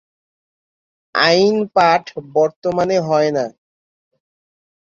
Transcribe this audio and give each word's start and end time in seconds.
আইন 1.15 1.55
পাঠ 1.75 2.03
বর্তমানে 2.33 2.97
হয়না। 2.99 3.45